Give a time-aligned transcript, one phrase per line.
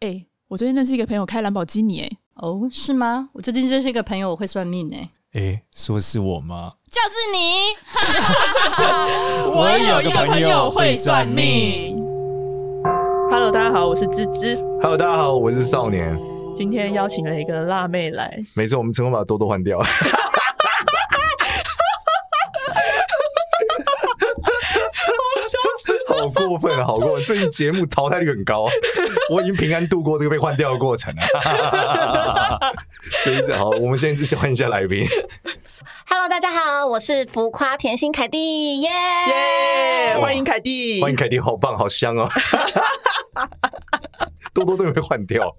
[0.00, 3.30] 哎、欸，我最近认识一个朋友开兰博基尼，哎，哦，是吗？
[3.32, 6.74] 我最近认识一个朋友，我会算命，哎，哎，说是我吗？
[6.88, 7.74] 就是你。
[9.50, 11.96] 我有一个朋友会算命。
[13.28, 14.54] Hello，大家好，我是芝芝。
[14.80, 16.16] Hello，大家好，我是少年。
[16.54, 19.80] 今天邀请了一个辣妹来，没错，我们成功把多多换掉。
[19.80, 19.84] 好
[26.58, 26.84] 过分啊！
[26.84, 27.24] 好过分！
[27.24, 28.68] 最近节目淘汰率很高，
[29.30, 31.22] 我已经平安度过 这个被换掉的过程了。
[33.24, 35.06] 所以，好，我们现在先换一下来宾。
[36.10, 40.16] Hello，大家好，我是浮夸甜心凯蒂，耶耶！
[40.20, 42.28] 欢迎凯蒂，欢迎凯蒂，好棒，好香哦。
[44.64, 45.54] 多多都会换掉，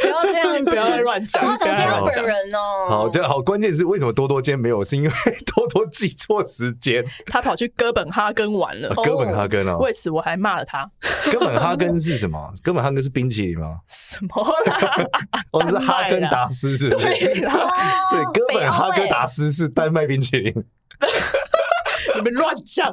[0.00, 1.44] 不要这样，不要再乱讲。
[1.44, 2.86] 好想见到本人哦。
[2.88, 4.82] 好，这好，关键是为什么多多今天没有？
[4.82, 5.10] 是因为
[5.54, 8.88] 多多记错时间，他跑去哥本哈根玩了。
[8.94, 10.88] 哥本哈根哦，为此我还骂了他。
[11.30, 12.52] 哥本哈根是什么？
[12.62, 13.78] 哥本哈根是冰淇淋吗？
[13.88, 14.54] 什么？
[15.52, 17.06] 哦，是哈根达斯是不是？
[17.06, 20.52] 所以哥本哈根达斯是丹麦冰淇淋。
[22.16, 22.92] 你们乱讲，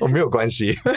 [0.00, 0.78] 我 没有关系。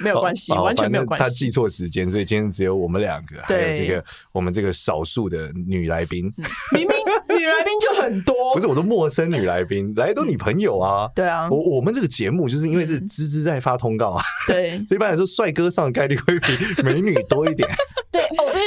[0.00, 1.24] 没有关系，完全没有关系。
[1.24, 6.32] 他记错时间，所以今天只有我们两个，还有这个我们这个少数的女来宾。
[6.72, 6.90] 明明
[7.36, 11.10] 女来宾就很多，不是我说陌生女来宾来都你朋友啊。
[11.14, 17.68] 对啊，我我们这个节目就是因为是芝芝在发通告啊，对，所以一般来说帅哥上的概率会比美女多一点。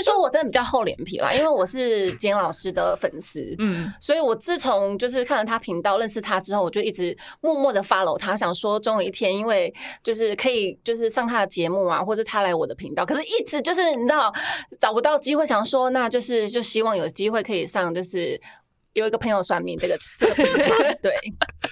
[0.02, 14.34] 说我真的比较厚脸皮啦，因为我是简老师的粉丝， 嗯，所以我自从就是看了他频道认识他之后，我就一直默默的 follow 他，想说终有一天，因为就是可以就是上他的节目啊，或者他来我的频道，可是一直就是你知道
[14.80, 18.40] 找不到机会，想说那就是就希望有机会可以上，就是
[18.94, 21.14] 有一个朋友算命这个这个频道， 对，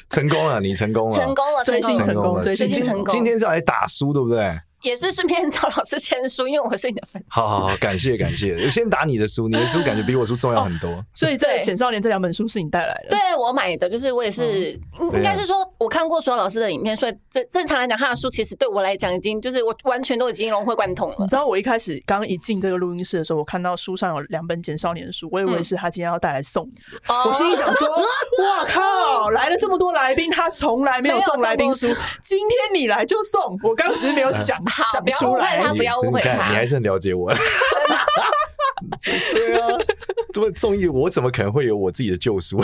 [0.10, 4.58] 成功了，你成功了，成功了，最近成功了，最近成功，今天是来打书，对不对？
[4.82, 7.28] 也是顺便 找老师签书，因为我是你的粉丝。
[7.30, 8.58] 好好好，感谢感谢。
[8.70, 10.90] 先打你的书，你的书感觉比我书重要很多。
[10.90, 13.10] 哦、所以这《简少年》这两本书是你带来的？
[13.10, 21.16] 对，我买的，就是我也是，嗯、应该是说我看过所有老师的影片，所以正正常来讲，他的书其实对我来讲已经就是我完全都已经融会贯通了。
[21.20, 27.02] 你知道我一开始刚一进这个录音室的时候，我看到书上有两本《简少年》的书，我以为是他今天要带来送你的。
[27.08, 31.88] 嗯、我心里想说：哇靠，来了这么多来宾，他从来没有送来宾书，
[32.22, 33.60] 今天你来就送。
[33.64, 34.58] 我刚只是没有讲
[34.92, 35.60] 讲出来。
[35.60, 37.34] 他不要误会他，你还是很了解我。
[39.04, 39.68] 对啊，
[40.34, 42.64] 这么综艺，我怎么可能会有我自己的救赎？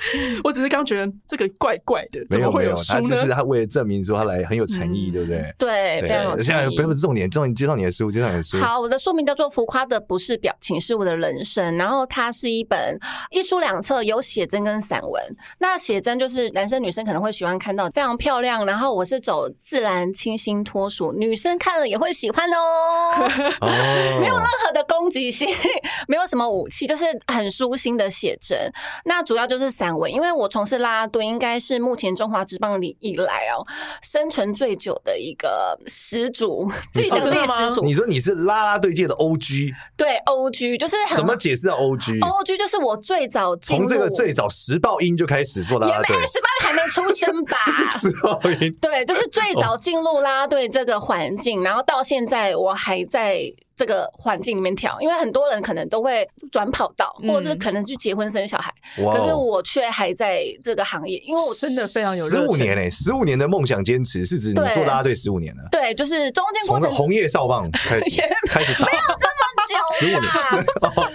[0.44, 3.00] 我只是刚觉得这个怪怪的，怎么会有书呢？
[3.00, 5.54] 没有没有，他就是他为了证明说他来很有诚意，对不对？
[5.58, 6.42] 对，非常有诚意。
[6.44, 8.58] 现在不是重点，重点介绍你的书，介绍你的书。
[8.58, 11.74] 好，我的书名叫做《浮夸的不是表情，是我的人生》。
[11.78, 12.98] 然后它是一本
[13.30, 15.22] 一书两册，有写真跟散文。
[15.58, 23.28] 那写真就是男生女生可能会喜欢看到非常漂亮，然后我是走自然、清新、脱俗，女生看了也会喜欢哦。
[24.20, 25.48] 没有任何的攻击性，
[26.08, 28.70] 没有什么武器，就是很舒心的写真。
[29.04, 30.10] 那主要就是散文。
[30.12, 33.66] 因为我从事啦啦队，应该是目前中华职棒里以来哦，
[34.00, 36.70] 生存最久的一个始祖。
[36.92, 39.72] 自己讲自己始祖，你说你是啦啦队界的 OG？
[39.96, 47.56] 对，OG 就是怎么解释啊？OG，OG 就是我最早从这个最早时报音就开始做啦啦队，时报音还没出生吧？
[47.98, 53.52] 时报音对，就是最早进入啦啦队这个环境，然后到现在我还在。
[53.74, 70.32] 这个环境里面跳，因为很多人可能都会转跑道，或者是可能去结婚生小孩，嗯、可是我却还在这个行业，因为我真的非常有十五年嘞，十五年的梦想坚持是指你做啦啦队十五年了，对，就是中间过程从红叶少棒 开始开始打，没有这么久，十五年。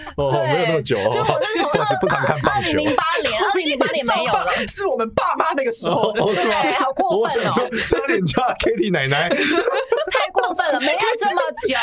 [0.18, 6.56] 哦，没有那么久，就我是从不常看棒球，二零零八年，二零零八年没有了，是我们爸妈那个时候，是吗？
[6.80, 7.52] 好过分哦，
[7.88, 9.30] 差点叫 Kitty 奶奶。
[10.10, 11.76] 太过分了， 没看这么久，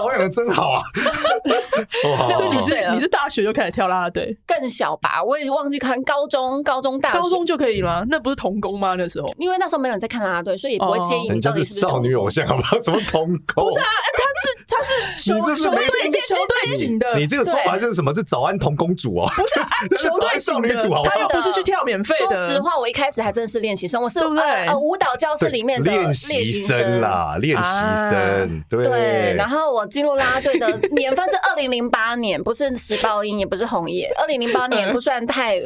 [0.00, 0.82] 保养的真好啊！
[2.34, 4.36] 所以你是你是大学就开始跳啦啦队？
[4.46, 8.04] 更小吧，我也忘记看高中、高中、大，高中就可以了。
[8.08, 8.94] 那不是童工吗？
[8.96, 12.78] 那时候，因为那时候没有人在看啦啦队，所以也不会介意你到底是不是少女偶像，好不好？
[12.80, 13.64] 什么童工？
[13.64, 17.14] 不是啊，他是他是球球队球队型的。
[17.16, 18.12] 你这个说法就是什么？
[18.14, 19.30] 是早安童公主哦？
[19.36, 22.36] 不是 球队少女组啊，他又不是去跳免费的。
[22.36, 27.68] 说实话，我一开始还真的是练习生，我是呃舞蹈教室里面的练习生啦，练习。
[27.70, 34.12] 医生 对，对，然后我进入啦啦队的 年份是二零零八年，不是时报音，也不是红叶。
[34.18, 35.60] 二零零八年不算太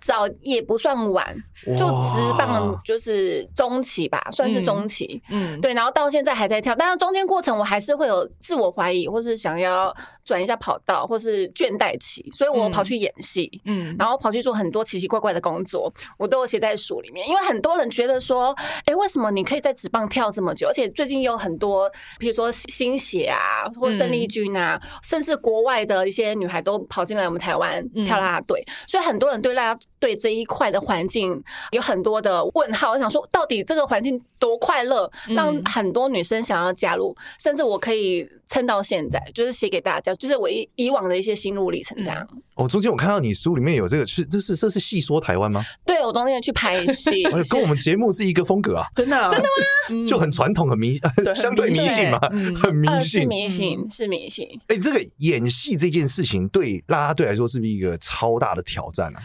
[0.00, 1.34] 早，也不算晚。
[1.66, 5.22] 就职棒就是中期吧，算是中期。
[5.30, 9.94] 嗯，对，然后到现在还在跳，但是中间过程我还是会有自我怀疑，或是想要
[10.24, 17.28] 转一下跑道，或是倦怠期，所以我跑去演戏，嗯，然后跑去做很多奇奇怪怪的工作，我都有写在书里面。
[17.28, 20.68] 因为很多人觉得说，哎，为什么你可以在职棒跳这么久？
[20.68, 31.42] 而且最近有很多，比如说新血啊，或胜利军啊，甚至国外的一些女孩都跑进来我们台湾跳啦啦队，所以很多人对啦啦队这一块的环境。
[31.70, 42.26] 有很多的问号，我想说，到底这个环境多快乐，让很多女生想要加入，甚至我可以撑到现在，就是写给大家，就是我以以往的一些心路历程这样。
[42.54, 45.64] 哦，中间我看到你书里面有这个，是这是这是戏说台湾吗？
[45.86, 49.48] 对，我昨天去拍戏， 跟我们节目是一个风格啊，真的真的
[50.02, 50.06] 吗？
[50.06, 51.00] 就很传统，很迷，
[51.34, 52.20] 相对迷信嘛，
[52.60, 54.48] 很迷信，是迷信，是迷信。
[54.68, 59.22] 哎，这个演戏这件事情对啦啦队来说是不是一个超大的挑战啊？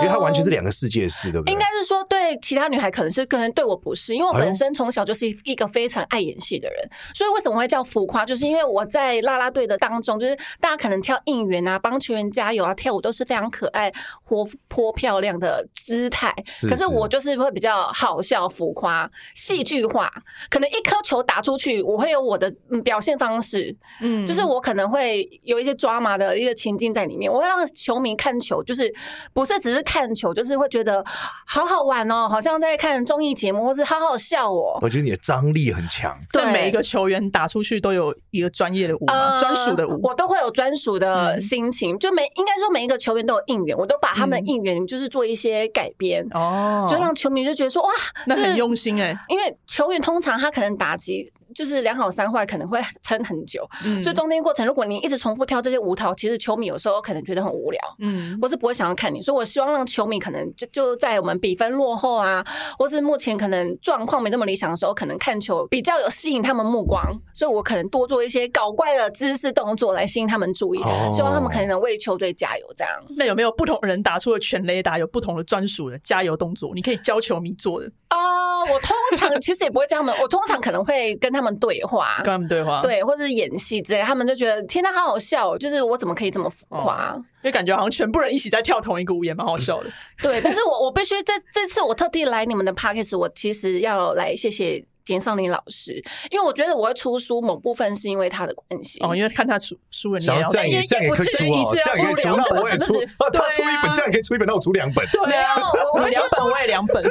[0.00, 1.52] 因为它完全是两个世界的事，对不对？
[1.52, 8.26] 应该是说，对其他女孩可能是，可能对我不是，因为我本身从小就是一个非常爱演戏的人，所以为什么会叫浮夸？
[8.26, 13.92] 就是因为我在啦啦队的当中，就是大家可能跳应援啊，帮球员加油啊，跳舞都是非常可爱、
[14.24, 16.34] 活泼、漂亮的姿态。
[16.68, 20.10] 可是我就是会比较好笑、浮夸、戏剧化。
[20.50, 22.52] 可能一颗球打出去，我会有我的
[22.82, 28.92] 表现方式，嗯，就是我可能会有一些抓马的一个情境在里面，我会让球迷看球，就是
[29.32, 29.58] 不是。
[29.67, 31.04] 只是看球，就是会觉得
[31.46, 34.78] 好好玩哦，好像在看综艺节目，或是好好笑哦。
[34.80, 39.06] 我觉得你的张力很强， 对每一个球员打出去都有一个专业的舞，
[39.40, 41.98] 专属的舞，我都会有专属的心情。
[41.98, 47.90] 就每应该说每一个球员都有应援，我都把他们的应援就是做一些改编哦，就让球迷就觉得说哇，
[48.26, 51.32] 那很用心哎，因为球员通常他可能打击。
[51.54, 59.22] 就是两好三坏，可能会 撑很久，嗯，所以中间过程，如果你一直重复跳这些舞蹈，其实球迷有时候可能觉得很无聊，嗯，或是不会想要看你。
[59.22, 62.44] 所以我希望让球迷可能就就在我们比分落后啊，
[62.78, 67.02] 或是目前可能状况没这么理想的时候，可能看球比较有吸引他们目光。
[67.34, 72.66] 所以我可能多做一些搞怪的姿势动作来吸引他们注意，哦、希望他们可能能为球队加油。
[72.74, 76.72] 这样，那有没有不同人打出的全雷达有不同的专属的加油动作？
[76.74, 78.64] 你可以教球迷做的哦。
[78.70, 82.16] 我通常 其实也不会教他们，我通常可能会跟他们对话。
[82.18, 87.14] 跟他们对话，对，或者是演戏之类，他们就觉得天哪，好好笑，就是我怎么可以这么浮夸？
[87.16, 89.90] 因为感觉好像全部人一起在跳同一个舞，也蛮好笑的。
[90.20, 94.84] 对，但是我我必须这这次我特地来你们的 parkes，我其实要来谢谢。
[95.08, 95.94] 简少林老师，
[96.30, 99.00] 因为我觉得我会出书，某部分是因为他的关系。
[99.00, 102.92] 哦，因为看他出书了，你要这样也这样也可以出啊，这样也可以出，那我也出。
[103.32, 105.06] 他出一本，这样可以出一本，那我出两本。
[105.06, 105.56] 对啊，
[105.94, 107.02] 我两本，我也两本。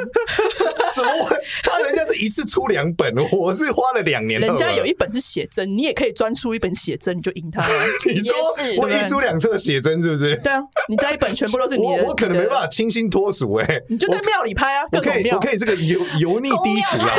[0.94, 1.28] 什么？
[1.64, 4.40] 他人家是一次出两本，我是花了两年。
[4.40, 7.66] 人家有一本是写真，你也可以专出一本写真，你就赢他。
[8.06, 8.36] 你说
[8.80, 10.36] 我一书两册写真是不是？
[10.36, 12.04] 对啊，你这一本全部都是你的。
[12.04, 17.16] 我可能没办法清新脱俗哎，你就在庙里拍啊，我可以，我可以这个油油腻低俗啊。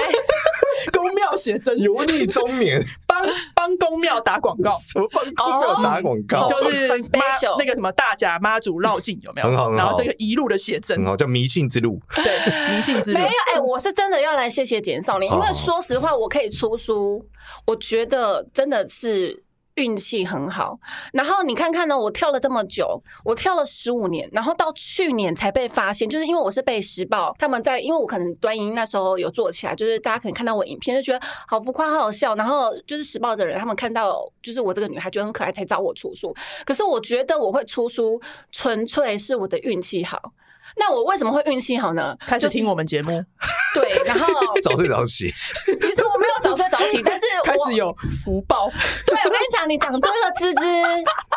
[1.36, 6.48] 写真，油腻中年， 帮帮公庙打广告，什 么帮公庙打广告？
[6.50, 7.20] 就是妈
[7.58, 9.48] 那个什么大甲妈祖绕境有没有？
[9.48, 13.20] 很好，然后这个一路的写真，哦，叫迷信之路，对，迷信之路。
[13.20, 17.26] 没有，哎，我是真的要来谢谢简少年，因为说实话，我可以出书，
[17.66, 19.44] 我觉得真的是。
[19.80, 20.78] 运气很好，
[21.14, 36.36] 然后你看看呢，我跳了这么久，我跳了十五年，然后到去年才被发现，就是因为我是被时报他们在，因为我可能端音那时候有做起来，就是大家可能看到我影片就觉得好浮夸，好好笑，然后就是时报的人他们看到就是我这个女孩觉得很可爱，才找我出书。
[36.66, 38.22] 可是我觉得我会出书，
[38.52, 40.34] 纯粹是我的运气好。
[40.76, 42.16] 那我为什么会运气好呢？
[42.26, 43.24] 开始听我们节目，
[43.74, 44.28] 对，然后
[44.62, 45.34] 早睡早起。
[45.82, 47.94] 其实我没有早睡早起，但是我开始有
[48.24, 48.70] 福报。
[49.06, 50.62] 对，我跟你讲，你讲多了，芝芝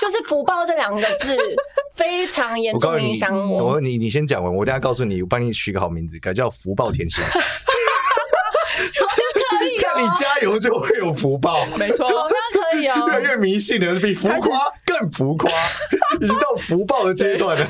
[0.00, 1.36] 就是福报这两个字
[1.94, 3.72] 非常严重影响我。
[3.74, 7.22] 我你你先讲完，我等下告诉你，我帮你取个好名字，改叫福报甜心。
[9.94, 13.06] 你加油就会有福报，没错，好像可以哦。
[13.06, 14.40] 越来越迷信了，比浮夸
[14.84, 15.48] 更浮夸，
[16.20, 17.64] 已经到福报的阶段了。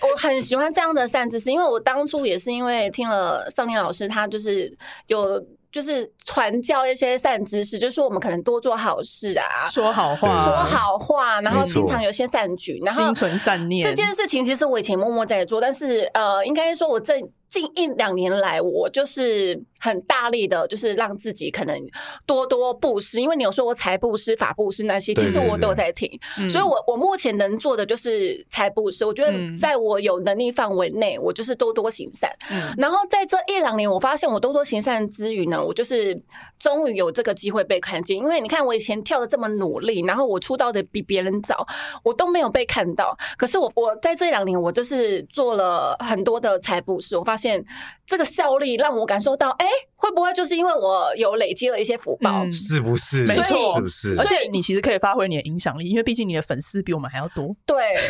[0.00, 4.76] 哎，我很喜欢这样的善知识，因为我当初也是因为听了少年老师，他就是
[5.06, 13.84] 有就是传教一些善知识，就是说我们可能多做好事啊，说好话，说好话，然后经常有些善举，然后心存善念。
[13.84, 17.14] 这件事情其实我以前默默在做，但是呃，应该说我这。
[17.48, 21.78] 近一两年来，我就是很大力的，就是让自己可能
[22.26, 26.10] 多多布施，因为你有说我财布施、法布施那些，其实我都有在听，
[26.50, 29.04] 所以我我目前能做的就是财布施。
[29.04, 32.30] 我觉得在我有能力范围内，我就是多多行善。
[32.76, 36.20] 然后在这一两年，我发现我多多行善之余呢，我就是
[36.58, 38.16] 终于有这个机会被看见。
[38.16, 41.66] 因为你看，我以前跳的这么努力，然后我出道的比别人早，
[42.02, 43.16] 我都没有被看到。
[43.36, 47.64] 可是我我在这两年，我就是做了很多的财布施，我发现
[48.06, 52.46] 这个效力让我感受到，哎，会不会就是因为我有累积了一些福报？
[52.50, 53.24] 是不是？
[53.24, 54.14] 没错，是不是？
[54.18, 57.54] 而且你其实可以发挥你的影响力，因为毕竟你的粉丝比我们还要多。
[57.66, 57.76] 对。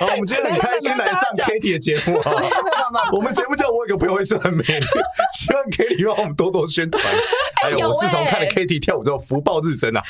[0.00, 2.32] 好，我们今天很开心来上 Kitty 的节目啊！
[3.12, 7.04] 我们节目叫我有个朋友会算命，希望 Kitty 帮我们多多宣传。
[7.62, 10.02] 哎呦，我自从看了 Kitty 跳舞之后，福报日增啊！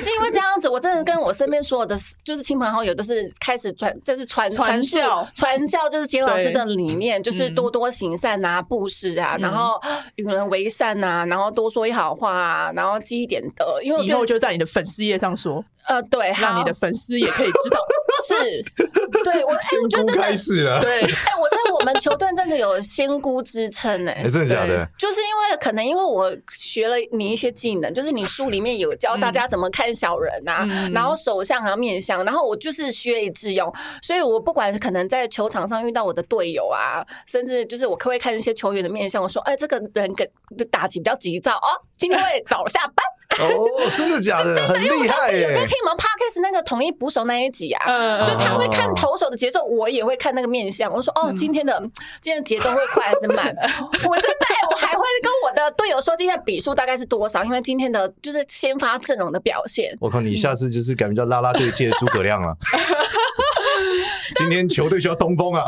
[0.00, 5.26] 是因为这样子，我真的跟我身边所有的就是亲朋好友都是开始传，就是传传教。
[5.34, 9.80] 传教，就是简老师的理念，就是多多行善啊，布施啊，然后
[10.16, 17.78] 与人为善啊，然后多说一好话啊，然后积一点德，因为以后就在你的粉丝页上说，呃，对，让你的粉丝也可以知道，
[18.26, 18.62] 是，
[19.24, 24.88] 对我，哎，我觉得真的开始了，对， 哎，我在我们球队真的有仙姑之称，哎，真的假的？
[24.98, 40.28] 就是因为可能因为我学了你一些技能，就是你书里面有教大家怎么看小人呐、啊，嗯、然后手相啊、面相，然后我就是学以致用，所以我不管可能在球场上遇到我的队友啊，甚至就是我可不可以看一些球员的面相，我说，哎，这个人跟
[40.70, 43.04] 打击比较急躁哦，今天会早下班。
[43.38, 44.54] 哦，真的假的？
[44.54, 50.92] 真的，很厉害，因为我上次有在听你们 Podcast 那个统一捕手那一集啊，嗯、所以他会看投手的节奏，我也会看那个面相。
[50.92, 51.78] 我说，哦，今天的
[52.20, 53.54] 今天的节奏会快还是慢？
[54.08, 59.96] 我真的，我还会跟我的队友说今天的比数大概是多少，因为今天的就是先发阵容的表现。
[60.00, 62.56] 我靠，你下次就是改名叫拉拉队界的诸葛亮了。
[64.36, 65.64] 今天球队需要东风啊，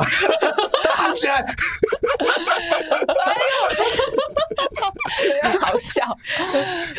[0.97, 1.55] 打起来！
[5.61, 6.03] 好笑，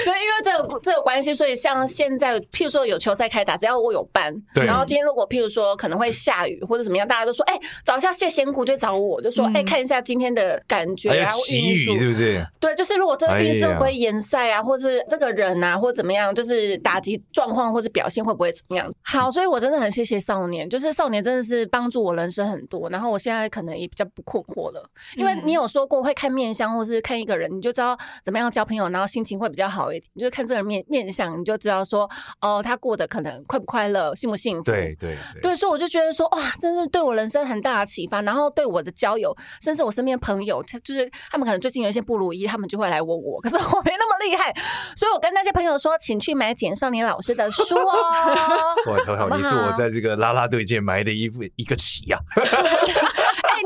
[0.04, 12.46] 所以因为这个这个关系，所以像现在，譬如说有球赛开打，只要我有班，对然后今天如果譬如说可能会下雨或者怎么样，大家都说，哎、欸，找一下谢仙姑就找我，就说，哎、看一下今天的感觉啊，奇雨是不是？
[12.60, 18.92] 对，就是如果这个运势会不会延赛啊，或是这个人啊，或怎么样，就是打击状况或是表现会不会怎么样？
[19.04, 27.98] 好，所以我真的很谢谢少年，就是少年真的是帮助我人生很多，然后我现在可能也比较不困惑了，因为你有说过会看面相或是看一个人，你就知道。
[28.24, 30.12] 怎么样交朋友，然后心情会比较好一点？
[30.18, 32.10] 就是看这个人面面相，你就知道说，
[32.42, 34.64] 哦，他过得可能快不快乐，幸不幸福？
[34.64, 38.22] 对对对，对，所以我就觉得说，哇，真是对我人生很大的启发。
[38.22, 43.40] 然后对我的交友，甚至我身边朋友，他就是他们可能最近有一些不如意，他们就会来问我。
[43.42, 44.54] 可是我没那么厉害，
[44.96, 47.96] 所以我跟那些朋友说，请去买简少年老师的书哦。
[48.86, 52.20] 我瞧瞧，你是我在这个拉拉队界埋的一副一个棋呀。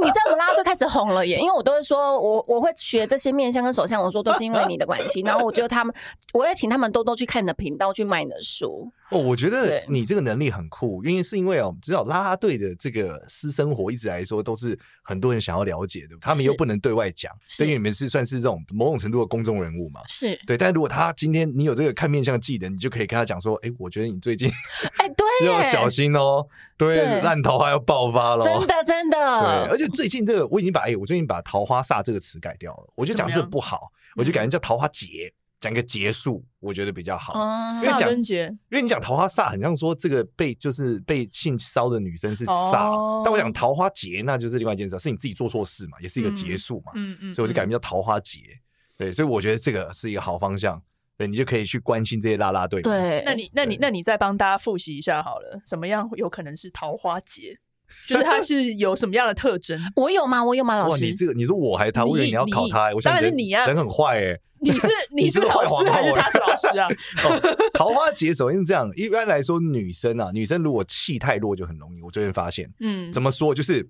[0.01, 5.21] 你在我拉就开始红了耶，因为我都会说，我我会学这些面相跟手相，我说都是因为你的关系。
[5.21, 5.93] 然后我觉得他们，
[6.33, 8.91] 我也请他们多多去看你的频道，去买你的书。
[9.09, 20.01] 哦，我觉得你这个能力很酷，因为是因为哦，知道啦啦队的这个私生活一直来说都是很多人想要了解的，他们又不能对外讲，所以你们是算是这种某种程度的公众人物嘛？
[20.07, 20.57] 是对。
[20.57, 24.49] 但如果他今天你有这个看面相技能，你就可以跟他讲说，哎，我觉得你最近
[24.97, 29.17] 哎，对， 要小心哦，对，烂桃花要爆发了，真的真的。
[29.17, 35.31] 对，而且最近这个我已经把哎，我最近把桃花煞这个词改掉了，我就讲这个不好，我就改成叫桃花劫。
[35.63, 37.33] 讲一个结束，我觉得比较好。
[37.81, 46.91] 煞跟劫，因为你讲桃花煞，很像说这个被就是被性骚的女生是煞，但我讲桃花劫，那就是另外一件事，是你自己做错事嘛，也是一个结束嘛。
[46.95, 48.41] 嗯嗯，所以我就改名叫桃花劫。
[48.97, 50.81] 对，所以我觉得这个是一个好方向。
[51.15, 52.81] 对，你就可以去关心这些啦啦队。
[52.81, 57.57] 对，那你那你那你再帮大家复习一下好了，什么样有可能是桃花劫？
[58.07, 59.79] 就是他是有什么样的特征？
[59.95, 60.43] 我有吗？
[60.43, 60.75] 我有吗？
[60.75, 62.05] 老师，你这个你说我还是他？
[62.05, 64.39] 我以为你要考他，我想当然是你啊，人很坏哎。
[64.59, 66.87] 你是 你是老师还是他是老师啊？
[67.73, 72.01] 桃花劫首先是这样，一般来说女生啊，女生如果气太弱就很容易。
[72.01, 73.53] 我最近发现，嗯，怎么说？
[73.53, 73.85] 就是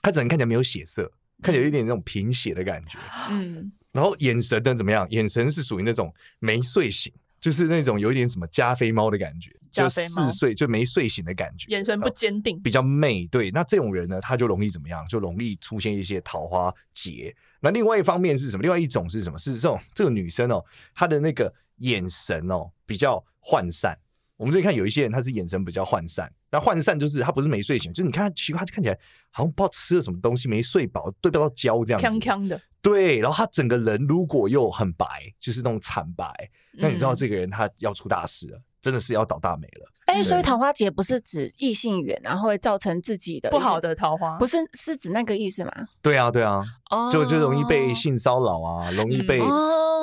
[0.00, 1.10] 她整个人看起来没有血色，
[1.42, 2.98] 看起来有一点那种贫血的感觉，
[3.30, 3.70] 嗯。
[3.92, 5.06] 然后眼神呢怎么样？
[5.10, 7.12] 眼神是属于那种没睡醒。
[7.40, 13.26] 就是那种有一点什么加菲猫的感觉，就四岁就没睡醒的感觉，眼神不坚定，比较媚。
[13.26, 15.06] 对，那这种人呢，他就容易怎么样？
[15.06, 17.34] 就容易出现一些桃花劫。
[17.60, 18.62] 那另外一方面是什么？
[18.62, 19.38] 另外一种是什么？
[19.38, 20.64] 是这种这个女生哦，
[20.94, 23.98] 她的那个眼神哦比较涣散。
[24.36, 26.30] 我们最近看有一些人，他是眼神比较涣散。
[26.50, 28.98] 那涣散就是他不是没睡醒，就是你看他奇怪，他就看起来
[29.30, 32.06] 好像不知道吃了什么东西，没睡饱，对不到焦这样子。
[32.06, 32.60] 锵锵的。
[32.82, 35.06] 对，然后他整个人如果又很白，
[35.40, 36.30] 就是那种惨白，
[36.72, 38.60] 那你知道这个人他要出大事了。
[38.82, 39.90] 真的是要倒大霉了。
[40.06, 45.72] 哎，所以桃花劫不是指异性缘，然后会造成自己的不好的桃花，不是是指那个意思吗？
[46.00, 49.40] 对啊，对啊，哦就就容易被性骚扰啊，容易被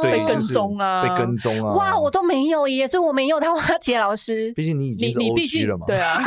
[0.02, 1.74] 被跟踪啊，被跟踪啊。
[1.74, 4.52] 哇，我都没有耶，所以我没有桃花劫老师。
[4.54, 6.22] 毕竟你已经是 OG 了嘛， 对啊，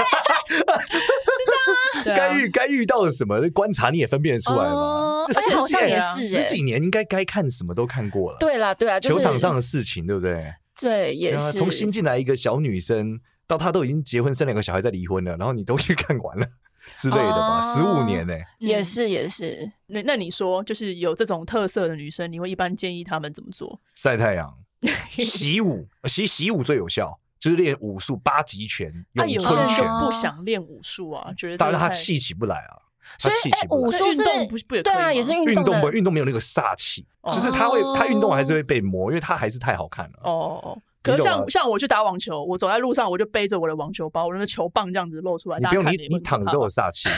[2.04, 5.26] 该遇该遇到了什么观察你也分辨得出来嘛。
[5.28, 8.38] 而且好像也是十几年，应该该看什么都看过了。
[8.40, 10.54] 对啦，对啦，球场上的事情，对不对？
[10.80, 11.52] 对，也是。
[11.52, 13.21] 从新进来一个小女生。
[13.46, 16.46] 到他都已经结婚生两个小孩再离婚了，然后你都去看完了
[16.98, 17.60] 之类的吧？
[17.60, 19.70] 十五年呢，也是也是。
[19.86, 23.80] 那那你说，就是有这种特色的女生，你会一般建议他们怎么做？
[23.94, 24.52] 晒太阳、
[25.10, 29.84] 习武，其实习武最有效，就是练武术八极拳、咏春拳。
[30.00, 32.82] 不想练武术啊，觉得但是他气起不来啊。
[33.18, 33.34] 所以
[33.70, 40.18] 武术运动不不对啊，也是运动运动运动没有那个煞气，就是他会他运动还是会被磨，因为他还是太好看了。
[40.22, 40.82] 哦哦。
[41.06, 45.58] 可是像像我去打网球，我走在路上我就背着我的网球包，我那个球棒这样子露出来。
[45.58, 47.08] 你不用你你躺着都有煞气，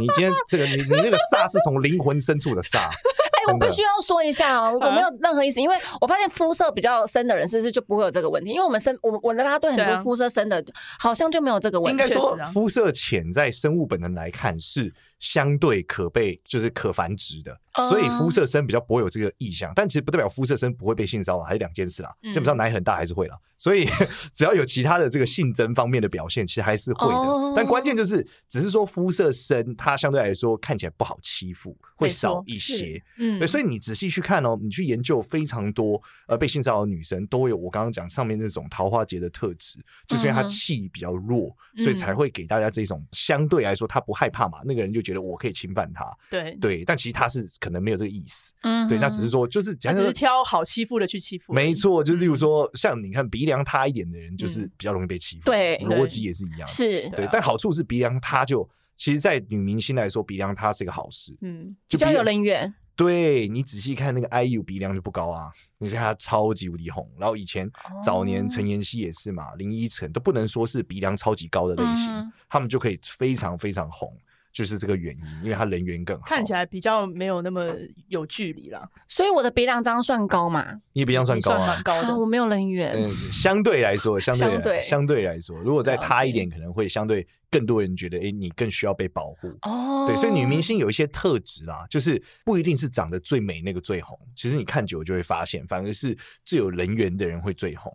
[0.00, 2.78] 你今天这个你你那个煞是从灵魂深处的煞。
[2.88, 8.50] 哎，我必须要说一下哦，我没有任何意思，因为我发现肤色比较深的人是不是就不会有这个问题？
[8.50, 10.64] 因为我们深我我的啦啦队很多肤色深的，
[10.98, 12.02] 好像就没有这个问题。
[12.02, 17.58] 应该说肤色浅，在生物本能来看是相对可被就是可繁殖的。
[17.90, 22.14] 所以肤色深比较不会有这个意向，但其实不代表肤色深不会被性骚扰，还是两件事啦。
[22.22, 23.84] 基本上奶很大还是会啦，所以
[24.32, 27.54] 只要有其他的这个性征方面的表现，其实还是会的。
[27.56, 33.02] 但关键就是，只是说肤色深，它相对来说看起来不好欺负，会少一些。
[33.18, 46.04] 嗯，所以你仔细去看哦，你去研究非常多呃被性骚扰的女生都有我刚刚讲上面那种桃花劫的特质，就是因为她气比较弱，所以才会给大家这种相对来说她不害怕嘛，那个人就觉得我可以侵犯他。
[46.28, 46.56] 对。
[46.60, 47.44] 对，但其实他是。
[47.60, 57.08] 可能没有这个意思，嗯，对，那只是说，就是只是挑好欺负的去欺负，没错，就例如说，像你看鼻梁塌一点的人，就是比较容易被欺负，对，逻辑也是一样，是。
[57.10, 67.70] 对，但好处是鼻梁塌就，其实，在女明星来说，鼻梁塌是一个好事，嗯，比较有人缘，对，你仔细看那个 IU 鼻梁就不高啊，你看他超级无敌红，然后以前
[68.02, 74.16] 早年陈妍希也是嘛，林依晨都不能说是鼻梁超级高的类型，他们就可以非常非常红。
[74.54, 77.66] 就是这个原因，因为他人缘更好，看起来比较没有那么
[78.06, 78.88] 有距离了。
[79.08, 80.80] 所以我的鼻梁张算高嘛？
[80.92, 82.16] 你鼻梁算高啊，算蛮高的。
[82.16, 82.92] 我没有人缘。
[82.94, 89.48] 嗯，相对来说，相对相对相对来说，如果再塌一点，可能会相对更多人觉得，哎，你更需要被保护。
[89.62, 97.92] 哦，对，所以女明星有一些特质啊，就是不一定是长得最美那个最红，其实你看久了就会发现，反而是最有人缘的人会最红。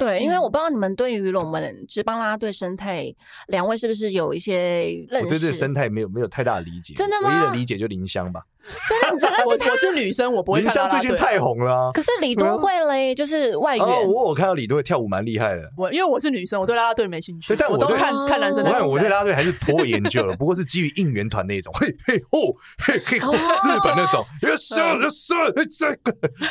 [0.00, 3.14] 对，因为我不知道你们对于我们职棒啦啦队生态
[3.48, 5.26] 两位是不是有一些认识？
[5.26, 7.28] 我对这个生态没有没有太大的理解，真的吗？
[7.28, 8.42] 唯一的理解就林香吧。
[8.88, 10.98] 真的，真的是我是女生，我不会看啦啦队。
[10.98, 13.86] 林香最近太红了，可是李多慧嘞，就是外援。
[13.86, 15.62] 我我看到李多慧跳舞蛮厉害的。
[15.76, 17.56] 我因为我是女生，我对啦啦队没兴趣。
[17.56, 18.70] 但我都看看男生的。
[18.86, 22.54] 我对啦啦队还是颇研究了，不过是基于应援团那种，嘿嘿吼，
[22.86, 24.24] 嘿嘿吼，日本那种，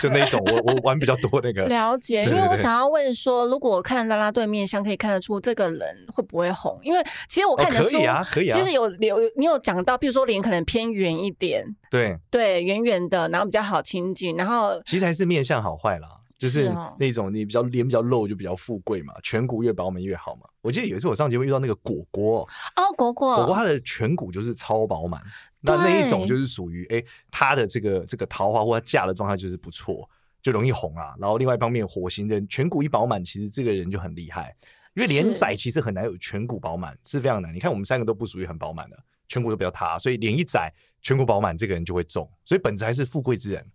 [0.02, 1.66] 就那种，我我玩比较多那个。
[1.66, 5.80] 了解，因为我想要问说，如果看啦啦队面相，可以看得出这个人
[6.14, 6.78] 会不会红？
[6.82, 8.58] 因为其实我看的书，可以啊，可以啊。
[8.58, 11.64] 其实有有你有讲到，比如说脸可能偏圆一点。
[11.92, 16.08] 对对对，圆圆的，然后比较好亲近，然后其实还是面相好坏啦，
[16.38, 20.42] 就是那种你比较脸比较露就比较富贵嘛，颧骨越饱满越好嘛。
[20.62, 25.22] 我记得有一次我上节目遇到那个果果哦，果果果果她的颧骨就是超饱满，
[25.62, 30.10] 那那一种就是属于哎她的这个这个桃花或者嫁的状态就是不错，
[30.42, 31.14] 就容易红啊。
[31.20, 34.56] 然后另外一方面火星人颧骨一饱满，其实这个人就很厉害，
[34.96, 37.54] 因为脸窄其实很难有颧骨饱满，是非常难。
[37.54, 38.98] 你看我们三个都不属于很饱满的。
[39.30, 42.30] 颧骨都比较塌，所以脸一窄，颧骨饱满，这个人就会中。
[42.46, 43.66] 所以本质还是富贵之人。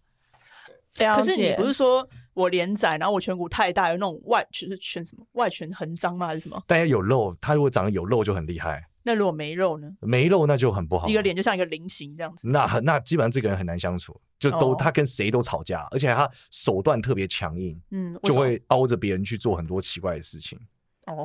[0.97, 6.29] 可是你不是说我脸窄，然后我颧骨太大，有那种外就是颧什么外颧横张吗？
[6.29, 6.63] 还是什么？
[6.69, 8.85] 但要有肉，他如果长得有肉就很厉害。
[9.03, 9.91] 那如果没肉呢？
[10.01, 11.09] 没肉那就很不好。
[11.09, 12.49] 一个脸就像一个菱形这样子。
[12.49, 20.59] 那很那基本上这个人很难相处，就都、哦、他跟谁都吵架，而且他手段特别强硬，嗯，就会凹着别人去做很多奇怪的事情。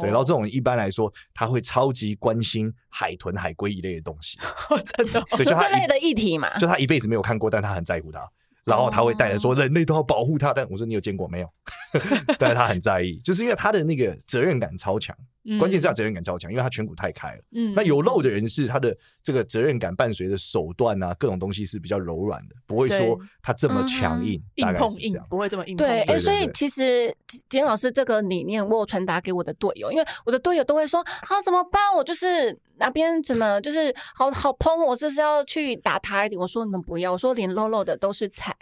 [0.02, 4.38] 对，然后这种一般来说，他会超级关心海豚、海龟一类的东西，
[4.98, 8.30] 真的，对，就这类的议题嘛，就他一辈子没有看过，但他很在乎他，
[8.70, 11.50] 然后他会带着说人类都要保护他，但我说你有见过没有？
[12.38, 15.16] 但是他很在意，就是因为他的那个责任感超强。
[15.58, 17.42] 关键是他责任感超强，因为他颧骨太开了。
[17.56, 25.76] 嗯，那有漏的人是他的这个责任感伴随的手段啊，各种东西是比较柔软的，不会说他这么强硬，硬碰硬，不会这么硬。
[25.76, 27.16] 对，哎，所以其实
[27.48, 31.82] 简老师这个理念，我有传达给我的队友，因为我的队友都会说啊，怎么办？
[31.96, 36.40] 我就是哪边怎么就是好好蓬，我这是要去打他一点。
[36.40, 38.56] 我说你们不要，我说脸露露的都是彩，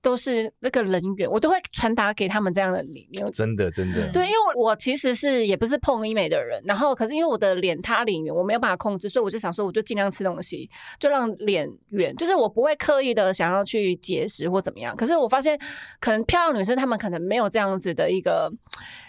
[0.00, 3.30] 都是那个人缘，我都会传达给他们这样的理念。
[3.32, 14.94] 真的真的，对，因为我其实是也不是碰医美的人，然后可是因为我的脸塌脸圆，我没有办法控制，所以我就想说，我就尽量吃东西，就让脸圆，就是我不会刻意的想要去节食或怎么样。
[14.94, 15.58] 可是我发现，
[16.00, 18.52] 可能漂亮女生她们可能没有这样子的一个。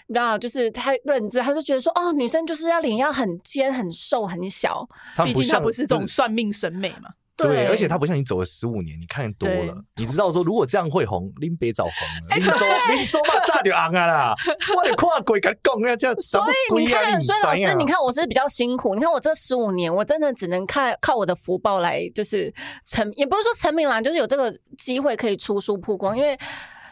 [0.08, 4.88] 你知道，就是他认知，他就觉得说，哦，女生就是要脸要很尖、很瘦、很小。
[5.24, 7.10] 毕竟他不是这种算命审美嘛。
[7.38, 11.92] 对，对，而且他不像你走了十五年，你看多了，你知道说，如果这样会红，林别找红
[12.30, 12.66] 了，林州
[12.96, 14.34] 林州嘛炸就红啊啦！
[14.78, 16.16] 我得看鬼敢讲，那这样。
[16.22, 18.96] 所以你看，所以老师，你看我是比较辛苦。
[18.96, 22.54] 你看我这十五年，我真的只能看靠我的福报来，就是
[22.86, 26.18] 成，也不是说成名啦，就是有这个机会可以出书曝光。
[26.18, 26.40] 因为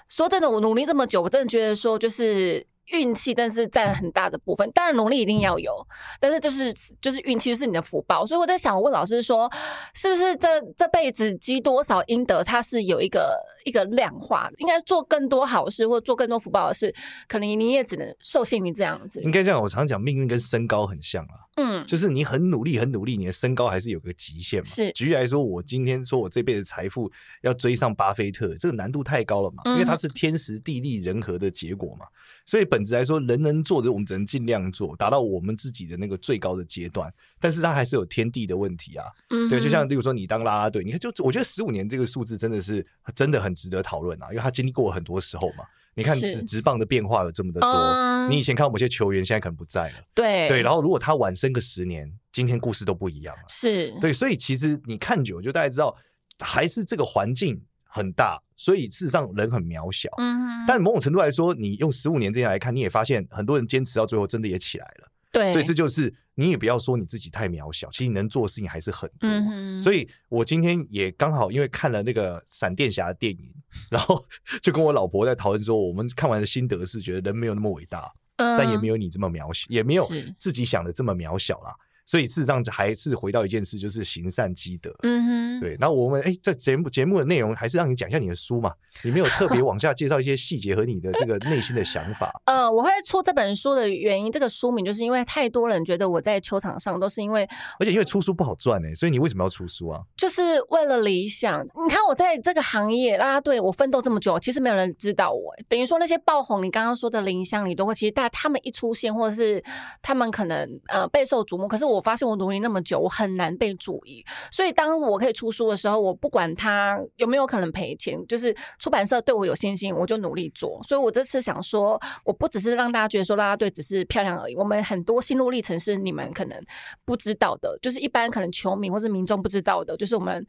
[0.10, 2.65] 说真的，我努力这么久，我真的觉得说就是。
[2.91, 4.69] 运气，但是占很大的部分。
[4.72, 5.76] 当然努力一定要有，
[6.19, 8.26] 但是就是就是运气就是你的福报。
[8.26, 9.50] 所以我在想，我问老师说，
[9.93, 14.56] 是不是这这辈子积多少阴德，它是有一个一个量化的？
[14.58, 16.93] 应该做更多好事，或做更多福报的事，
[17.28, 19.22] 可能你也只能受限于这样子。
[19.22, 21.43] 应该这样，我常讲命运跟身高很像啊。
[21.56, 24.65] 嗯，就是你很努力，很努力，你的身高还是有个极限嘛。
[24.65, 32.08] 是，举例来说，我今天说我这辈子财富要追上巴菲特，这个难度太高了嘛，因为它是天时地利人和的结果嘛。
[32.46, 37.12] 所以本质来说，人能做的，我们只能尽量做，达到我们自己的那个最高的阶段。
[37.40, 39.06] 但是它还是有天地的问题啊。
[39.30, 45.64] 嗯，对，就像例如说你当啦啦队，你看，就我觉得十五年这个数字真的是真的很值得讨论啊，因为他经历过很多时候嘛。
[45.96, 49.96] 你看职职棒的变化有这么的多，嗯、你以前看某些球员，现在可能不在了。
[50.16, 53.44] 对对，然后如果他晚生个十年，今天故事都不一样了。
[53.48, 55.96] 是对，所以其实你看久，就大家知道，
[56.40, 57.62] 还是这个环境
[57.94, 60.10] 很大，所以事实上人很渺小。
[60.18, 65.08] 嗯，但某种程度来说，你用十五年这样来看，你也发现很多人坚持到最后，真的也起来了。
[65.32, 69.30] 对，所以这就是你也不要说你自己太渺小，其实你能做的事情还是很多。
[69.30, 73.54] 嗯、所以我今天也刚好因为看了那个闪电侠的电影，
[73.92, 74.24] 然后
[74.62, 80.08] 就跟我老婆在讨论说，我们看完的心得是觉得人没有那么伟大，嗯、但也没有你这么渺小，也没有
[80.40, 81.74] 自己想的这么渺小啦。
[82.06, 84.94] 所以事实上还是回到一件事，就是行善积德。
[85.04, 85.78] 嗯哼，对。
[85.80, 88.74] 那我们哎，这节目节目的内容，还是让你讲一下你的书嘛？
[89.04, 92.34] 你没有特别往下介绍一些细节和你的这个内心的想法。
[92.46, 97.48] 呃，我会出这本书的原因，这个书名就是因为太多人觉得我在球场上都是因为，
[97.80, 100.02] 而且因为出书不好赚哎，所以你为什么要出书啊？
[100.18, 101.63] 就是为了理想。
[101.63, 105.54] 你看我在这个行业啦啦队，我奋斗这么久，其实没有人知道我。
[105.70, 109.63] 等于说那些爆红，你刚刚说的林香你都会，其实大他们一出现，或者是
[110.02, 111.93] 他们可能呃备受瞩目，可是我。
[111.94, 114.24] 我发现我努力那么久，我很难被注意。
[114.52, 120.82] 所以当我可以出书的时候，我不管他有没有可能赔钱，就是出版社对我有信心，我就努力做。
[120.84, 126.60] 所以我这次想说，我不只是让大家觉得说啦啦队只是漂亮而已，我们很多心路历程是你们可能
[127.06, 130.44] 不知道的，就是一般可能球迷或是民众不知道的，就是我们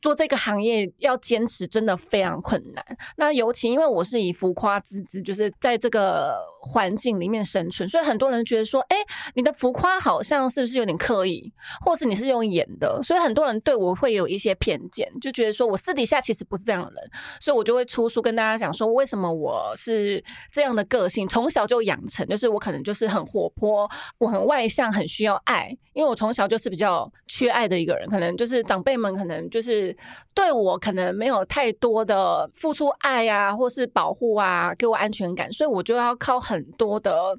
[0.00, 2.84] 做这个行业要坚持真的非常困难。
[3.16, 8.96] 那尤其因为我是以浮夸之姿，就是在这个环境里面生存，所以很多人觉得说，哎，
[9.34, 10.83] 你的浮夸好像是不是有？
[10.84, 29.96] 有点刻意，或是你是用演的，所以很多人对我会有一些偏见，就觉得说我私底下其实不是这样的人，所以我就会出书跟大家讲说，为什么我是这样的个性，从小就养成，就是我可能就是很活泼，我很外向，很需要爱，因为我从小就是比较缺爱的一个人，可能就是长辈们可能就是
[30.34, 37.36] 对我可能没有太多的付出爱啊，或是保护啊，给我安全感，所以我就要靠很多的。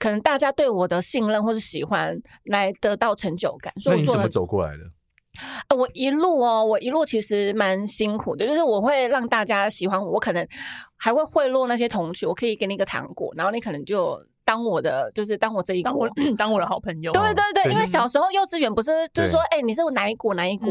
[0.00, 4.82] 可能大家对我的信任或是喜欢来得到成就感，所以我你怎么走过来的？
[5.68, 10.44] 呃，我一路哦，我一路其实蛮辛苦的，就是我会让大家喜欢我，我可能
[10.96, 14.18] 还会贿赂那些同学，我可以给你一个糖果，然后你可能就。
[14.50, 17.12] 当我的就是当我这一当我， 当我的好朋友。
[17.12, 20.68] 对对对，因为小时候幼稚园不是就是说，哎，你是哪一国哪一国？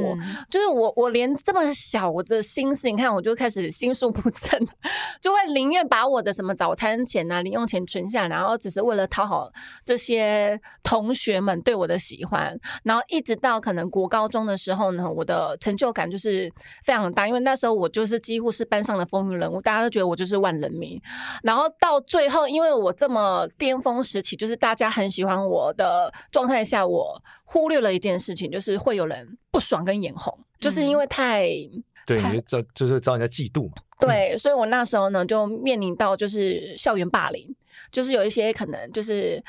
[0.49, 4.59] 就是我我连这么小我的心思，你看我就开始心术不正，
[5.21, 9.49] 就会宁愿把我的什么早餐钱啊、零用钱存下，然后只是为了讨好
[9.85, 12.59] 这些同学们对我的喜欢。
[12.83, 16.51] 然后一直到可能国高中的时候呢，我的成就感就是
[16.83, 21.01] 非常大，因为那时候我就是几乎是班上的风云人物，大家都觉得我就是万人迷。
[21.43, 31.83] 然后到最后，因为我这么巅峰时期，就是大家很喜欢我的状态下，我忽略了一件事情，就是会有人不爽跟眼红，就是因为太、嗯、
[32.15, 33.75] 对，你就招就是招人家嫉妒嘛。
[33.99, 37.53] 对，所以我那时候呢就面临到就是校园霸凌，
[37.91, 39.43] 就是有一些可能就是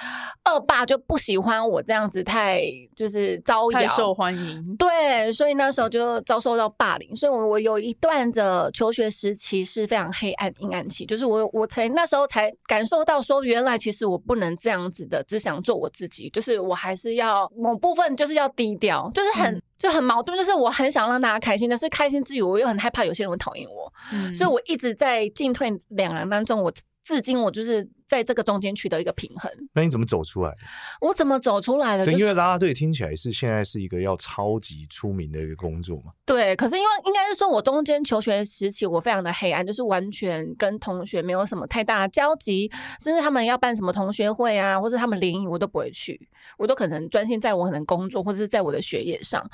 [0.44, 2.61] 恶霸就不喜欢我这样子太
[2.96, 4.77] 就是招摇、太受欢迎。
[4.77, 7.14] 对，所以那时候就遭受到霸凌。
[7.14, 19.55] 所以我我有一段的求学时期是非常黑暗阴暗期，就是我我才那时候才感受到说，原来其实我不能这样子的，只想做我自己，就是我还是要某部分就是要低调，就是很。
[19.55, 27.88] 嗯就很矛盾，就是我很想让大家开心，但是开心之余，我又很害怕有些人会讨厌我，嗯，所以我一直在进退两难当中，我至今我就是。
[28.11, 30.53] 在这个中间取得一个平衡，那你怎么走出来？
[31.01, 32.05] 我怎么走出来的？
[32.05, 36.11] 对，因为啦啦队听起来是现在是一个要超级出名的一个工作嘛。
[36.27, 42.68] 对，可是因为应该是说我中间求学时期我非常的黑暗，就是完全跟同学没有什么太大的交集，
[42.99, 46.20] 甚至他们要办什么同学会啊，或者他们联谊我都不会去，
[46.59, 49.49] 我都可能专心在我可能工作或者是在我的学业上，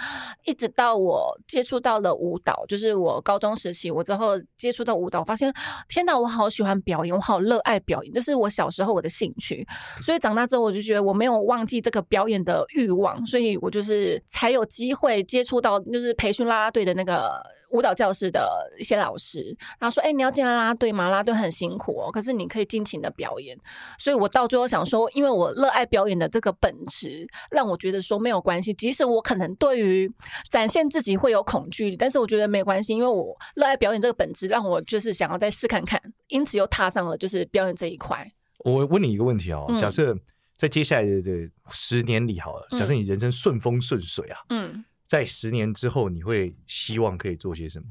[0.47, 5.53] 一直到我接触到了舞蹈，就是我高中时期，我之后接触到舞蹈，发现
[5.90, 8.45] 天哪，我好喜欢表演，我好热爱表演，就是我。
[8.46, 9.66] 我小时候我的兴趣，
[10.00, 21.09] 所以长大之后我就觉得我没有忘记这个表演的欲望，所以我就是才有机会接触到就是培训啦啦队的那个舞蹈教室的一些老师，然后说：“哎、你要进啦啦队吗？
[21.09, 23.59] 啦啦队很辛苦哦，可是你可以尽情的表演。”
[23.98, 30.11] 所以，我到最后想说，因为我热爱表演的这个本质，让我觉得说没有关系，即使我可能对于
[30.48, 38.30] 展现自己会有恐惧，但是我觉得没关系，因为我热爱表演这个本质，让我就是想要再试看看，因此又踏上了就是表演这一块。
[38.66, 40.16] 我问你一个问题哦，假设
[40.57, 47.87] 在接下来的这十年里，好了，假设你人生顺风顺水啊，嗯，在十年之后，你会希望可以做些什么？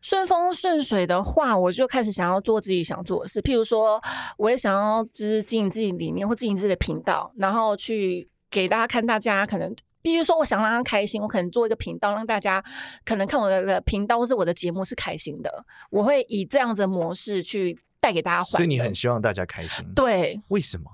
[0.00, 4.00] 顺风顺水的话，我就开始想要做自己想做的事，譬如说，
[4.36, 12.62] 我也想要就是经营自己理念或经营自己的频道，然后去给大家看，大家可能，比如说，我想让他开心，我可能做一个频道，让大家
[13.04, 17.76] 可能看我的频道或是我的节目是开心的，我会以这样子的模式去。
[18.04, 19.82] 带给大家，所以你很希望大家开心。
[19.94, 20.90] 对，为什么？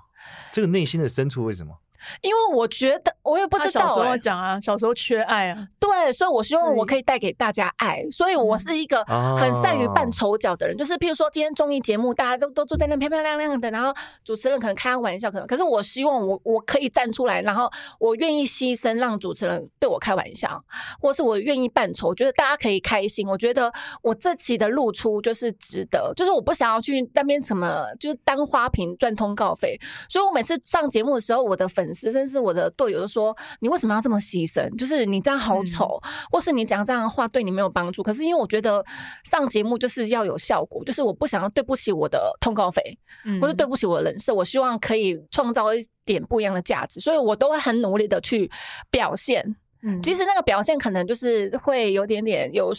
[0.52, 1.76] 这个内心的深处为什么？
[2.22, 3.88] 因为我觉得，我也不知道、欸。
[3.88, 5.68] 小时候讲啊，小时候缺爱啊。
[5.78, 8.04] 对，所以我希望我可以带给大家爱。
[8.10, 13.92] 所以我是一个很善于扮丑角的人，嗯、就是譬如说今天综艺节目，大家都都坐在那漂漂亮亮的，然后
[14.24, 20.62] 主持人可能开玩笑，可能，可是我希望我我可以站出来，然后我愿意牺牲，让主持人对我开玩笑，
[21.00, 23.26] 或是我愿意扮丑，我觉得大家可以开心。
[23.28, 29.78] 我觉得我这期的露出就是值得，就是我不想要去那边什么，就是当花瓶赚通告费。
[30.08, 34.68] 所以我每次上节目的时候，我的粉丝甚至我的队友都说：“你为什么要这么牺牲？
[34.76, 36.00] 就是你这样好丑。
[36.02, 38.84] 嗯”或是你讲这样的话对你没有帮助，可是因为我觉得
[39.24, 48.50] 上节目就是要有效果，就是我不想要对不起我的通告费，嗯、或是对不起我的人设，我希望可以创造一点不一样的价值，所以我都会很努力的去
[48.90, 52.72] 表现，嗯，其实那个表现可能就是会有点点有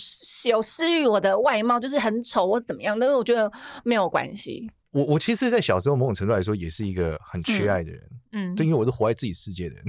[0.50, 3.52] 有失于我的外貌，就是很丑或怎么样，但是我觉得
[3.84, 4.69] 没有关系。
[4.91, 8.10] 我我其实，在小时候某种程度来说，也是一个很缺爱的人。
[8.34, 9.86] 嗯，对，因为我是活在自己世界的人。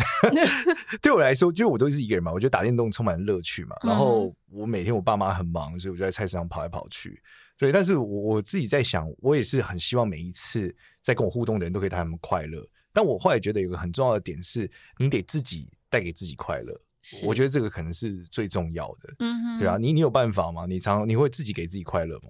[1.03, 3.77] 对我来说，就我都是一个人嘛，我觉得打电动充满乐趣嘛。
[3.83, 7.21] 然后我每天我爸妈很忙，所以我就在菜市场跑来跑去。
[7.59, 12.65] 对，但是我我自己在想，我也是很希望每一次在跟我互动的人都可以带他们快乐。
[12.93, 16.81] 但我后来觉得有个很重要的点是，你得自己带给自己快乐。
[17.25, 19.15] 我觉得这个可能是最重要的。
[19.19, 20.67] 嗯，对啊，你你有办法吗？
[20.69, 22.29] 你常你会自己给自己快乐吗？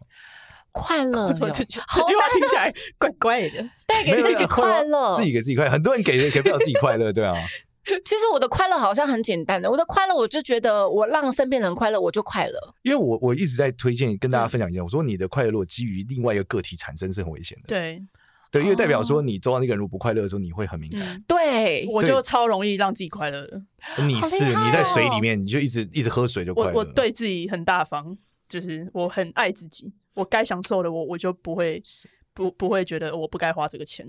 [0.72, 3.64] 快乐， 这句这句话听起来怪怪的。
[3.86, 5.70] 带给自己快乐，自己给自己快乐。
[5.70, 7.34] 很多人给给不了自己快乐，对啊。
[8.04, 12.74] 其实我的快乐好像很简单的，我的快乐我就觉得我让身边人快乐，我就快乐。
[12.82, 17.64] 因为我我一直在推荐跟大家分享一下，我说你的快乐如果基于另外一个个体产生是很危险的。
[17.66, 18.00] 对
[18.52, 21.24] 对，因为代表说你周遭那个人如果不快乐的时候，你会很敏感。
[21.26, 23.60] 对，我就超容易让自己快乐的。
[24.04, 26.72] 你是你在水里面，你就一直一直喝水就快乐。
[26.72, 28.16] 我我对自己很大方，
[28.48, 29.92] 就是我很爱自己。
[30.14, 31.82] 我该享受的我，我我就不会
[32.34, 34.06] 不不会觉得我不该花这个钱。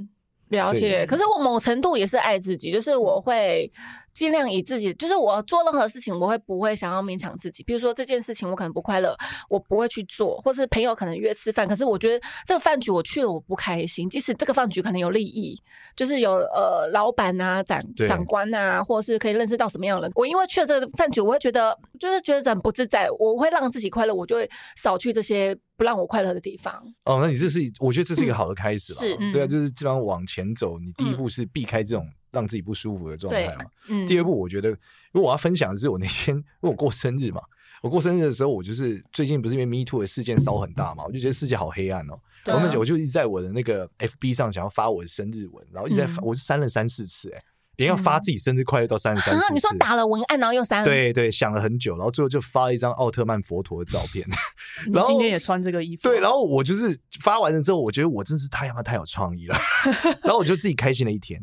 [0.50, 3.72] 了解，可是我某程度也是爱自己，就是我会。
[4.13, 7.63] 尽量以自己，就是我做任何事情，我会不会想要勉强自己？
[7.63, 9.15] 比如说这件事情我可能不快乐，
[9.49, 15.60] 我不会去做，或是朋友可能约吃饭，可是我觉得这个饭局我去了我不开心，即使这个饭局可能有利益，
[15.95, 26.73] 就是有呃老板啊、长长官啊，或者是可以认识到什么样的人，我因为去了这个饭局，我会觉得就是觉得很不自在，我会让自己快乐，我就会少去这些不让我快乐的地方。
[27.06, 32.08] 哦，那你这是我觉得这是一个好的开始了，是，对啊，就是基本上往前走，你第一步是避开这种。
[32.34, 33.63] 让自己不舒服的状态嘛。
[33.88, 34.76] 嗯、第二步，我觉得，因
[35.13, 37.41] 为我要分享的是我那天，因为我过生日嘛。
[37.82, 42.19] 我过生日的时候，我就是最近不是因为 Me Too 的事件烧很大嘛，我就觉得世界好黑暗哦。
[42.48, 47.43] 我们、啊我就一直在我的那个 FB 上想要发我的生日文，然后一直在发，嗯、我是删了三四次哎、欸。
[47.78, 49.54] 连要发自己生日快乐到三十三次。
[49.54, 50.84] 你说打了文案，然后又删？
[50.84, 54.26] 对对，想了很久，然后最后就发了一张奥特曼佛陀的照片。
[54.94, 56.04] 然后今天也穿这个衣服。
[56.04, 59.58] 对，然后我就是发完了之后，我觉得我真是太他妈太有创意了，
[60.24, 61.42] 然后我就自己开心了一天。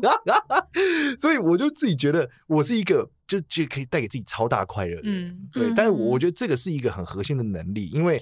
[1.18, 3.10] 所以我就自己觉得我是一个。
[3.30, 5.72] 就就可以带给自己超大快乐的，嗯，对。
[5.76, 8.20] 但是我觉得这个是一个很核心的能力，因为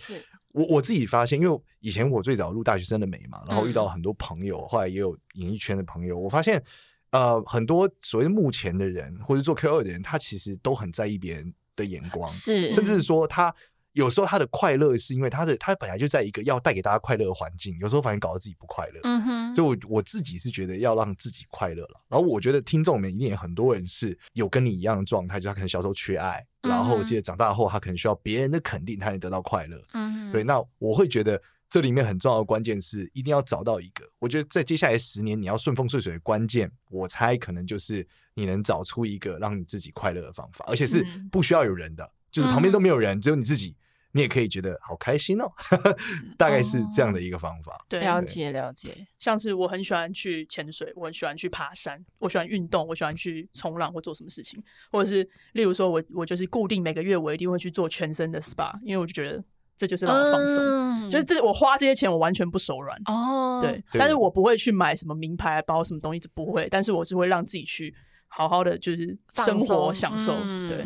[0.53, 6.63] 我我自己发现，因为以前我最早录大学生的美嘛，然后遇到很多朋友，后来也有演艺圈的朋友，我发现，
[7.11, 13.55] 呃，很多所谓目前的人或者做 KOL 的人，他其实都很在意别人的眼光，是，甚至说他。
[13.95, 19.01] 有时候他的快乐是因为他的他本来就在一个要带给大家快乐的环境，有时候反而搞得自己不快乐。
[19.03, 22.01] 嗯哼，所以我我自己是觉得要让自己快乐了。
[22.07, 29.83] 然后我觉得听众里面一定有很多人是有跟你一样的状态，就他可能小时候缺爱，然后我记得长大后他可能需要别人的肯定，才能得到快乐。
[29.95, 30.45] 嗯哼，对。
[30.45, 43.77] 那我会觉得这里面很重要的关键是一定要找到一个，我觉得在接下来十年你要顺风顺水的关键，我猜可能就是你能找出一个让你自己快乐的方法，而且是不需要有人的，就是旁边都没有人，只有你自己。
[44.13, 45.45] 你也可以觉得好开心哦，
[46.39, 47.75] 大概是这样的一个方法。
[47.75, 49.07] 哦、对，了解了解。
[49.19, 59.45] 像是我很喜欢去潜水，我很喜欢去爬山，我喜欢运动，我喜欢去冲浪或做什么事情，或者是例如说我我就是固定每个月我一定会去做全身的 SPA，因为我就觉得
[59.79, 63.61] 这就是让我放松，嗯、就是这我花这些钱我完全不手软哦。
[63.63, 67.95] 对，对但是我不会去买什么名牌包什么东西，不会，但是我是会让自己去
[68.27, 70.85] 好好的就是生活享受，嗯、对。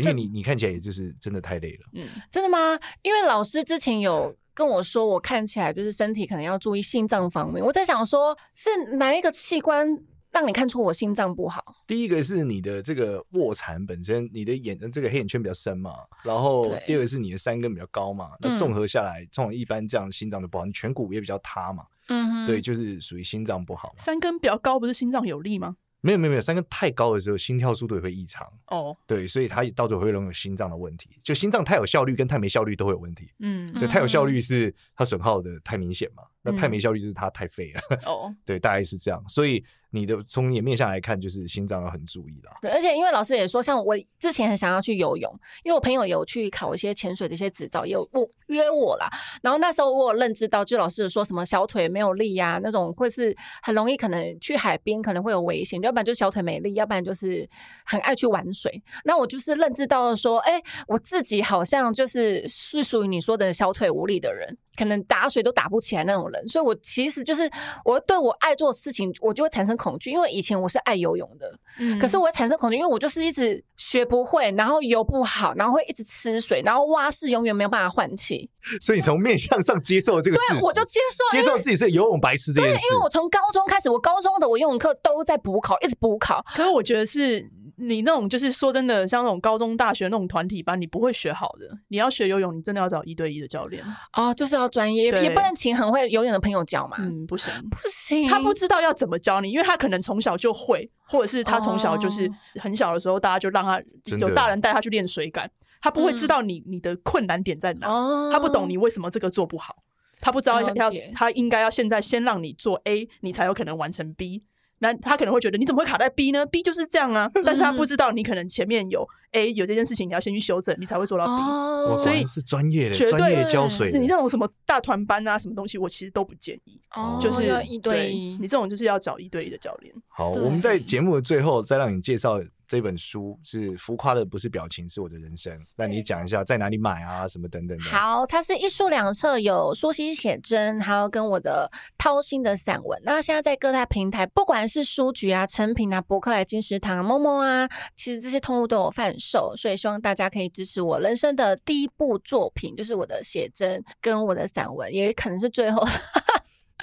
[0.00, 2.58] 因为你你看起来也就是真的太累了，嗯，真的吗？
[3.02, 7.62] 因为老师之前有跟我说，我看起来就是身体可能要注意心脏方面。
[7.62, 9.86] 我在想说，是哪一个器官
[10.32, 11.62] 让你看出我心脏不好？
[11.86, 15.92] 第一个是你的这个卧蚕本身，你的眼这个黑眼圈比较深嘛，
[16.22, 23.94] 然后第二个是你的山根比较高嘛，那综合下来，这种一般这样心脏就不好，你颧骨也比较塌嘛，嗯哼，对，就是属于心脏不好。
[23.98, 25.76] 山根比较高，不是心脏有力吗？
[26.04, 28.44] 没有没有没有，三根太高的时候，心跳速度也会异常。
[28.66, 28.96] 哦，oh.
[29.06, 31.10] 对，所以它到最后会容易有心脏的问题。
[31.22, 33.30] 就心脏太有效率跟太没效率都会有问题。
[33.38, 37.80] 嗯，对，太有效率是它损耗的太明显嘛，那太没效率就是它太废了。
[38.06, 38.32] 哦，oh.
[38.44, 39.22] 对，大概是这样。
[39.28, 39.64] 所以。
[39.94, 42.56] 你的从颜面上来看，就是心脏要很注意啦。
[42.62, 45.30] 对，而且因为老师也说，像我之前很想要去游泳，
[45.64, 49.10] 因为我朋友有去考一些潜水的一些执照，也有我约我啦。
[49.42, 57.46] 然后那时候我有认知到，就老师说什么小腿没有力呀、啊，那种会是很容易可能去海边可能会有危险，要不然就是小腿没力，要不然就是
[57.84, 58.82] 很爱去玩水。
[59.04, 66.48] 那我就是认知到了说，哎、欸，我自己好像就是是属于你说的小腿无力的人，可能打水都打不起来那种人。
[66.48, 67.50] 所以我其实就是
[67.84, 69.72] 我对我爱做的事情，我就会产生。
[69.82, 78.48] 恐惧，因为以前我是爱游泳的，嗯、可是我会产生恐惧，因为我就是一直学不会，然后游不好，然后会一直吃水，然后蛙式永远没有办法换气。
[78.80, 82.76] 所以你从面向上接受这个事实，我就接受接受自己是游泳白痴这件事。
[82.76, 86.44] 对，因为我从高中开始，我高中的我游泳课都在补考，一直补考。
[86.54, 87.50] 可是我觉得是。
[87.82, 91.68] 你那种就是说真的，像那种高中、大学那种团体班，你不会学好的。
[91.88, 96.96] 你要学游泳，你真的要找一对一的教练哦，就是要专业，对也不能请很会游泳的朋友教嘛。
[97.00, 103.82] 嗯，不行，不行，他不知道要怎么教你，因为他可能从小就会，或者是他从小就是很小的时候，大家就让他
[104.18, 107.86] 有大人带他去练水感，他不会知道你你的困难点在哪，
[108.32, 109.76] 他不懂你为什么这个做不好，
[110.20, 114.44] 他不知道要他应该要现在先让你做 A，你才有可能完成 B。
[114.82, 121.30] 那他可能会觉得你怎么会卡在 B 呢？B 就是这样啊， 但是他不知道你可能前面有 A 有这件事情，你要先去修正，你才会做到 B。
[121.32, 123.92] 哦、所以是专业的，绝对专业胶水。
[123.92, 126.80] 你那种什么大团班啊，什么东西，我其实都不建议。
[126.94, 129.94] 哦，就是一对一，你这种就是要找一对一的教练。
[130.08, 132.40] 好，我们在节目的最后再让你介绍。
[132.72, 135.54] 这本书是浮夸的，不是表情，是我的人生。
[135.76, 137.28] 那你讲一下在哪里买啊？
[137.28, 137.84] 什么等等的。
[137.84, 142.98] 好，它是一书两册，有舒心写真，还有跟我的掏心的散文。
[143.04, 149.54] 那现在在各大平台，不管是书局啊、成品啊、博客来、金石堂、啊某某啊，其实这些通路都有贩售。
[149.54, 155.86] 所以希望大家可以支持我人生的第一部作品，就是我的写真跟我的散文，也可能是最后。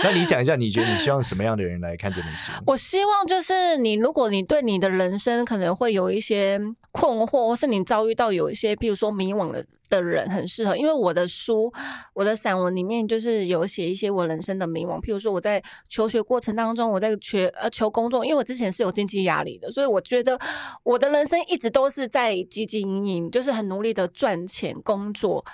[0.02, 2.52] 那你讲一下，你觉得你希望什么样的人来看这本书？
[2.66, 6.60] 我希望就是你，如果你对你的人生可能会有一些
[6.92, 10.78] 困惑，或是你遭遇到有一些，比如说迷惘的的人，很适合。
[10.78, 11.72] 因为我的书，
[12.14, 20.40] 我的散文里面就是有写一些我人生的迷惘，譬如说我在求学过程当中，我在求呃求工作，因为我之前是有经济压力的，所以我觉得
[20.84, 25.46] 我的人生一直都是在汲汲营营，就是很努力的赚钱工作。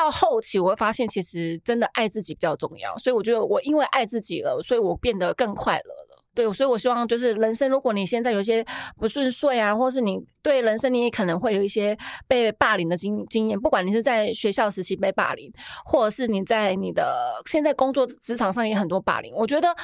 [0.00, 6.24] 到后期，我会发现其实真的爱自己比较重要，所以我觉得我因为爱自己了，所以我变得更快乐了。
[6.32, 8.64] 对，所以我希望就是人生，如果你现在有些
[8.96, 15.52] 不顺遂啊，或是你对人生你也可能会有一些被霸凌的经经验，不管你是在学校时期被霸凌，
[15.84, 19.74] 或者是你在你的现在工作职场上也很多霸凌，我觉得。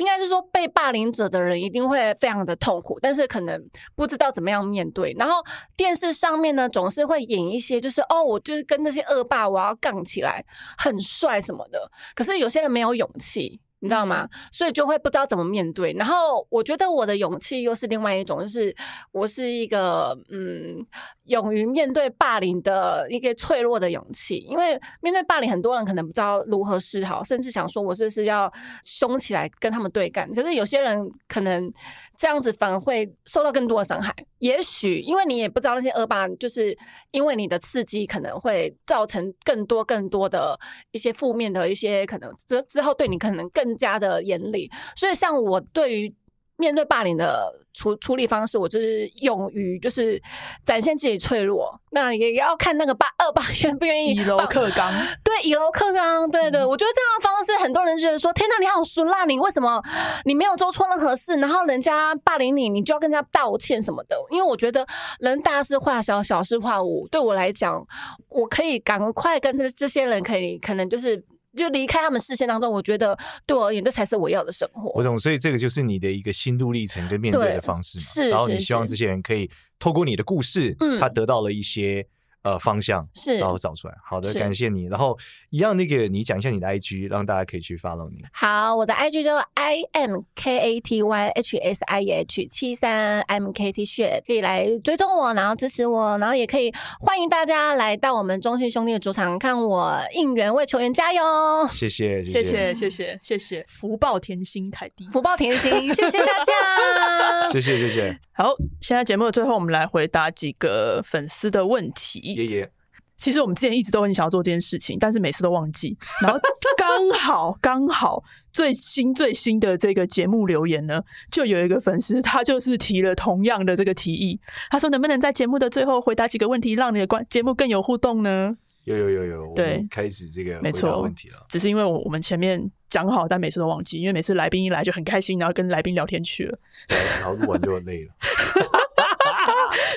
[0.00, 3.62] 应该是说被霸凌者的人一定会非常的痛苦，但是可能
[3.94, 5.14] 不知道怎么样面对。
[5.18, 5.44] 然后
[5.76, 10.42] 电视上面呢，总是会演一些，就是哦，我就是跟那些恶霸，我要杠起来，
[10.78, 11.90] 很帅什么的。
[12.14, 13.60] 可是有些人没有勇气。
[13.82, 14.28] 你知道吗？
[14.52, 15.94] 所以就会不知道怎么面对。
[15.94, 18.76] 然后我觉得我的勇气又是另外一种，就是
[19.10, 20.84] 我是一个嗯，
[21.30, 24.36] 勇于面对霸凌的一个脆弱的勇气。
[24.48, 28.52] 因为面对霸凌，很多人可能不知道如何是好，甚至想说我是是要
[28.84, 30.32] 凶起来跟他们对干。
[30.32, 31.72] 可是有些人可能
[32.16, 34.14] 这样子反而会受到更多的伤害。
[34.38, 36.74] 也许因为你也不知道那些恶霸，就是
[37.10, 40.58] 因为你的刺激，可能会造成更多更多的
[40.92, 43.40] 一些负面的一些可能之之后对你可能。
[43.52, 46.14] 更加的严厉，所以像我对于
[46.56, 50.20] 面对霸凌的处处理方式，我就是勇于就是
[50.66, 51.80] 展现自己脆弱。
[51.92, 54.92] 那也要看那个霸恶霸愿不愿意以柔克刚。
[55.24, 56.30] 对，以柔克刚。
[56.30, 59.24] 对对，我觉得这样的方式，很多人觉得说：“天哪，你好酸辣！
[59.24, 59.82] 你为什么
[60.24, 64.86] 你没有做错任何事，然后人家霸凌你，你就要跟人家道歉什么的？”因为我觉得
[65.20, 67.08] 人大事化小，小事化无。
[67.08, 67.82] 对我来讲，
[68.28, 71.24] 我可以赶快跟这这些人可以可能就是。
[71.56, 74.90] 就离开他们视线当中，我觉得对我而言，这才是我要的生活。
[74.94, 78.04] 我懂，所以这个就是你的一个心路历程跟面对的方式嘛。
[78.04, 82.06] 是，然后你希望这些人可以透过你的故事，嗯，他得到了一些。
[82.42, 83.94] 呃，方向是，然后找出来。
[84.02, 84.84] 好的，感谢你。
[84.84, 85.18] 然后
[85.50, 88.24] 一样，那个你讲一下你的 IG，让大家可以去 follow 你。
[88.32, 93.70] 好，我的 IG 叫 I M K A T Y H S I H 七三 M K
[93.70, 101.22] T 血，可以来追踪我，然后支持我，然后也可以欢迎大家来到我们中信兄弟的主场看我应援，为球员加油。
[101.70, 103.62] 谢谢，谢谢，谢谢，谢谢。
[103.68, 107.50] 福报甜心凯蒂，福报甜心，谢谢大家。
[107.52, 108.18] 谢谢，谢谢。
[108.32, 112.29] 好，现在节目的最后，我们来回答几个粉丝的问题。
[112.34, 112.70] 爷爷，
[113.16, 115.96] 其实我们之前一直都很想要做这件事情，但是每次都忘记。
[116.22, 116.40] 然后
[116.76, 124.40] 刚好 刚好最新最新的这个节目留言呢，就有一个粉丝，他就是提了同样的这个提议。
[124.70, 131.44] 他说：“能不能在节目的最后回答几个问题，让你的关节目更有互动呢？”有有有有，对，开始这个没错问题了。
[131.50, 132.58] 只是因为我我们前面
[132.88, 136.58] 讲好，但每次都忘记，因为每次来宾一来就很开心，然后跟来宾聊天去了，
[136.88, 138.14] 对，然后录完就累了。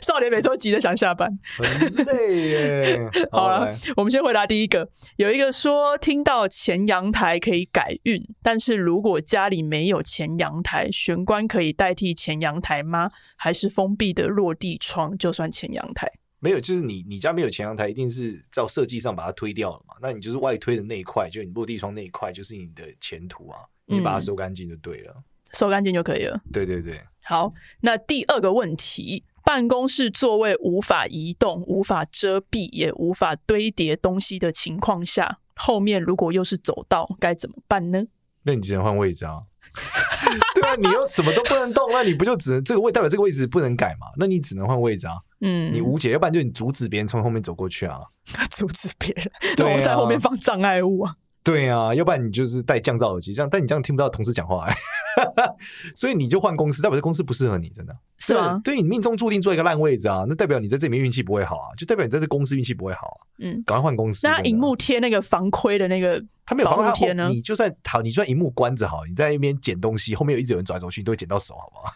[0.05, 3.09] 少年每周急着想下班，很累耶。
[3.31, 4.89] 好了，我们先回答第一个。
[5.15, 13.11] 有一个说听到前阳台可以改运，但是如果家里没有前阳台，玄关可以代替前阳台吗？
[13.37, 16.11] 还是封闭的落地窗就算前阳台？
[16.39, 19.95] 没有，就是你你家没有前阳台，一定是照设计上把它推掉了嘛？
[20.01, 25.23] 那你就是外推的那一块，就是你落地窗那一块，就是你的前途啊，你把它收干净就对了，嗯、
[25.53, 26.37] 收干净就可以了。
[26.51, 29.23] 对对对，好，那第二个问题。
[29.43, 38.05] 办公室座位无法移动、无法遮蔽、也无法堆叠东西的情况下，后面如果又是走道，该怎么办呢？
[38.43, 39.41] 那你只能换位置啊！
[40.55, 44.07] 对啊，你又什么都不能动，那你不就只能这个位代表这个位置不能改嘛？
[44.17, 45.15] 那你只能换位置啊！
[45.41, 47.99] 嗯，你无解，要不然就你阻止别人从后面走过去啊！
[48.51, 51.15] 阻止别人，对，我在后面放障碍物啊！
[51.43, 54.75] 对啊，要不然你就是戴降噪耳机，这样，但你这样听不到同事讲话哎。
[55.95, 58.59] 所以你就换公司，代表这公司不适合你，真的是吗？
[58.63, 63.19] 对，你命中注定做一个烂位置啊，那代表你在这里面运气不会好啊，就代表你在这公司运气不会好啊。
[63.37, 64.27] 嗯，赶快换公司。
[64.27, 67.27] 那荧幕贴那个防窥的那个，他没有防窥贴呢？
[67.29, 71.93] 你就算好，你就算荧幕关着好，你在那边捡东西，后面有一直有人走来走去，你都会捡到手，好不好？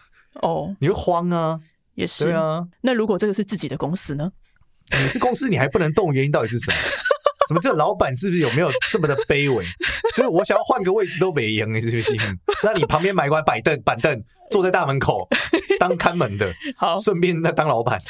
[0.48, 1.58] 哦，你会慌啊，
[1.94, 2.64] 也是对啊。
[2.82, 4.30] 那如果这个是自己的公司呢？
[4.92, 6.76] 你是公司，你还不能动，原因到底是什么？
[7.48, 7.60] 什么？
[7.60, 9.64] 这老板是不是有没有这么的卑微？
[10.14, 12.14] 就是我想要换个位置都没赢，你是不是？
[12.62, 15.26] 那你旁边买一块板凳，板凳坐在大门口
[15.80, 18.00] 当看门的，好，顺便那当老板。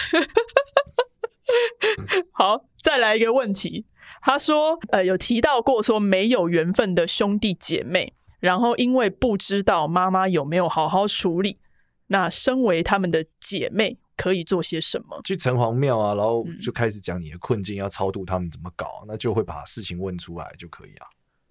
[2.33, 3.87] 好，再来一个问题。
[4.21, 11.59] 他说，呃，有提到过说没有缘分的兄弟姐妹，然后因为不知道妈妈有没有好好处理，
[12.09, 13.99] 那身为他们的姐妹。
[14.19, 15.19] 可以做些什么？
[15.25, 21.07] 去城隍庙啊，然后就开始讲你的困境，嗯、要超度他们怎么搞，那就会把事情问出来就可以啊。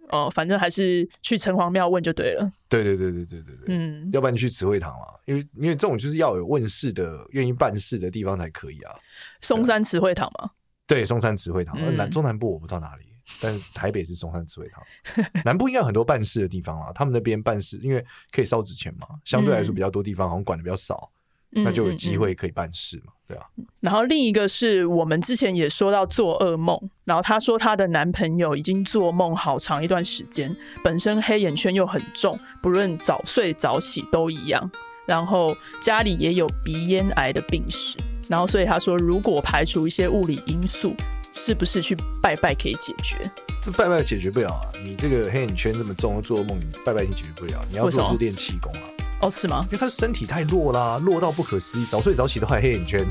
[0.10, 2.50] 哦，反正还是去城隍庙问就对了。
[2.70, 8.96] 对对对对对对对，嗯，要不然你去慈惠堂嘛，因为因为这种就是要有问事的、愿意办事的地方才可以啊。
[9.42, 10.52] 松山慈惠堂吗？
[10.86, 11.76] 对，松山慈惠堂。
[11.80, 13.06] 嗯、南中南部我不知道哪里，
[13.42, 14.82] 但是台北是松山慈惠堂。
[15.44, 21.12] 南部应该有很多办事的地方啊，他们那边办事，因为可以烧纸钱嘛，相对来说比较多地方好像管的比较少。
[21.52, 23.44] 那就有机会可以办事嘛，对啊。
[23.80, 34.70] 然后另一个是我们之前也说到做噩梦，然后她说她的男朋友已经做梦好长一段时间，本身黑眼圈又很重，不论早睡早起都一样，
[35.08, 37.98] 然后家里也有鼻咽癌的病史，
[38.30, 40.94] 然后所以她说如果排除一些物理因素，
[41.34, 43.18] 是不是去拜拜可以解决？
[43.64, 44.62] 这拜拜解决不了啊！
[44.84, 47.64] 你这个黑眼圈这么重，做噩梦，你拜拜你解决不了。
[47.70, 48.97] 你要做的是练气功啊。
[49.20, 49.66] 哦，是吗？
[49.68, 53.06] 因为他身体太弱啦，弱到不可思议，早睡早起都还黑眼圈，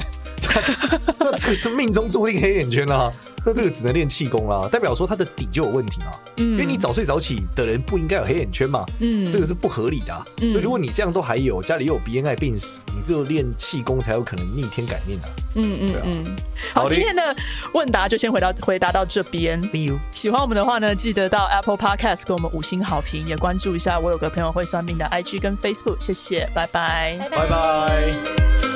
[1.18, 3.10] 那这个是命中注定黑眼圈啦。
[3.44, 6.10] 那这个只能练气功啦，代表说他的底就有问题嘛。
[6.38, 8.84] 嗯，因为你早睡早起的人不应该有黑眼圈嘛。
[8.98, 10.24] 嗯，这个是不合理的啊。
[10.40, 15.26] 嗯，所以如果你这样都还有，家里又有鼻咽癌病史，你只有练气功才有可能逆天改命啊。
[15.54, 16.36] 嗯嗯嗯。
[16.74, 17.36] 好，今天的
[17.72, 19.62] 问答就先回到回答到这边。
[19.62, 19.98] See you。
[20.10, 25.95] 喜欢我们的话呢，记得到 Apple Podcast 给我们五星好评，也关注一下我有个朋友会算命的 IG 跟 Facebook。
[25.98, 28.75] 谢谢，拜拜，拜拜。